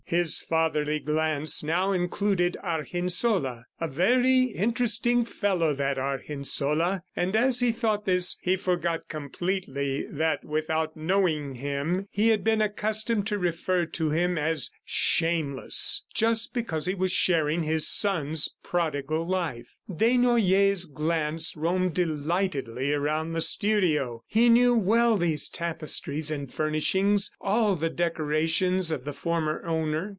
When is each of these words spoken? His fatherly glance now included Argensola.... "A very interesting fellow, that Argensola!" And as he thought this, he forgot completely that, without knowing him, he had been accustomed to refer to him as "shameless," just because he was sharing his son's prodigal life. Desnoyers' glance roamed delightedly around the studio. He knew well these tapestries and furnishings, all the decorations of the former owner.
His 0.11 0.41
fatherly 0.41 0.99
glance 0.99 1.63
now 1.63 1.93
included 1.93 2.57
Argensola.... 2.61 3.63
"A 3.79 3.87
very 3.87 4.43
interesting 4.43 5.23
fellow, 5.25 5.73
that 5.73 5.97
Argensola!" 5.97 7.01
And 7.15 7.33
as 7.35 7.61
he 7.61 7.71
thought 7.71 8.05
this, 8.05 8.37
he 8.41 8.55
forgot 8.57 9.07
completely 9.07 10.05
that, 10.11 10.43
without 10.45 10.95
knowing 10.95 11.55
him, 11.55 12.07
he 12.11 12.27
had 12.27 12.43
been 12.43 12.61
accustomed 12.61 13.25
to 13.27 13.39
refer 13.39 13.85
to 13.87 14.09
him 14.11 14.37
as 14.37 14.69
"shameless," 14.85 16.03
just 16.13 16.53
because 16.53 16.85
he 16.85 16.93
was 16.93 17.11
sharing 17.11 17.63
his 17.63 17.87
son's 17.87 18.49
prodigal 18.61 19.25
life. 19.25 19.77
Desnoyers' 19.89 20.85
glance 20.85 21.55
roamed 21.57 21.95
delightedly 21.95 22.93
around 22.93 23.33
the 23.33 23.41
studio. 23.41 24.23
He 24.27 24.47
knew 24.47 24.75
well 24.75 25.17
these 25.17 25.49
tapestries 25.49 26.29
and 26.29 26.53
furnishings, 26.53 27.31
all 27.41 27.75
the 27.75 27.89
decorations 27.89 28.91
of 28.91 29.05
the 29.05 29.13
former 29.13 29.65
owner. 29.65 30.01